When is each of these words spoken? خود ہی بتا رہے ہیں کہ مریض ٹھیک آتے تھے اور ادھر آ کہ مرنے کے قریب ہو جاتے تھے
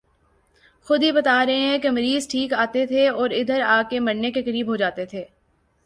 خود 0.87 1.03
ہی 1.03 1.11
بتا 1.11 1.35
رہے 1.45 1.59
ہیں 1.59 1.77
کہ 1.77 1.89
مریض 1.89 2.27
ٹھیک 2.27 2.53
آتے 2.55 2.85
تھے 2.85 3.07
اور 3.09 3.29
ادھر 3.31 3.61
آ 3.61 3.81
کہ 3.89 3.99
مرنے 3.99 4.31
کے 4.31 4.43
قریب 4.43 4.67
ہو 4.67 4.75
جاتے 4.75 5.05
تھے 5.05 5.23